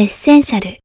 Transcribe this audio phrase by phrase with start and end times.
[0.00, 0.78] エッセンシャル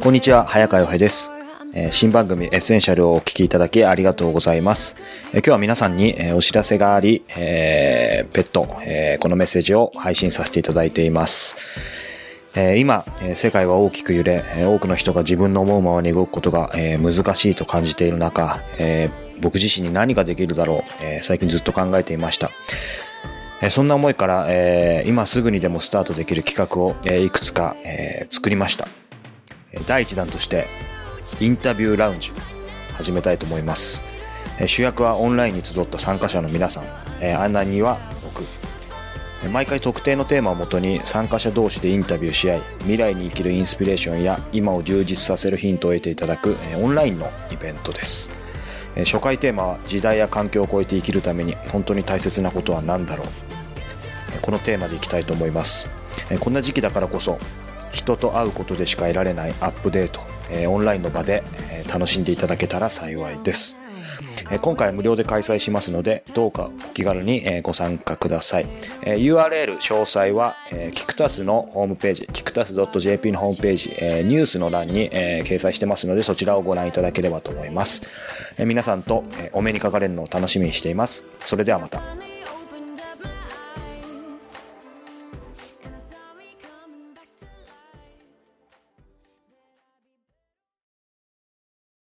[0.00, 1.30] こんにちは早川洋平です
[1.76, 4.96] えー新番組エッセンシャルをお聞きいただきありがとうございます。
[5.32, 11.54] えー今日は皆さんに、えーお知らせがあり、えー、ペット、えーこのメッセージを配信させていただいています。
[12.60, 22.50] え今、え世界は大きく揺れ、多くの人が自分の思うままに動くことが、え難しいと感じている中、え僕自身に何ができるだろう、え最近ずっと考えていました。
[23.62, 28.88] えそんな思いから、え今すぐにでもスタートできる企画を、えいくつか、え作りました。
[29.86, 30.66] 第一弾として、
[31.38, 32.32] インタビューラウンジ
[32.94, 34.02] 始めたいと思います。
[34.66, 36.84] 主役はオンラインに集った参加者の皆さん、
[37.20, 38.17] え案内人は。
[39.52, 48.30] 毎回特定のテーマをもとに参加者同士でインタビューし合い、未来に生きるインスピレーションや今を充実させるヒントを得ていただく、オンラインのイベントです。
[48.96, 53.28] 初回テーマは時代や環境を超えて生きるために本当に大切なことは何だろう。
[54.42, 55.88] このテーマでいきたいと思います。
[56.40, 57.38] こんな時期だからこそ
[57.92, 60.20] 人と会うことでしか得られないアップデート
[60.68, 61.44] オンラインの場で
[61.88, 63.76] 楽しんでいただけたら幸いです。
[64.60, 68.66] 今回は無料で開催しますのでどうかお気軽にご参加ください。
[69.02, 73.88] URL 詳細はえーキクタスのホームページキクタス .jp のホームページ
[74.26, 78.02] ニュースの欄に掲載してますのでそちらをご覧いただければと思います。
[78.58, 81.22] 皆さんとお目にかかれるのを楽しみにしています。
[81.40, 82.27] それではまた。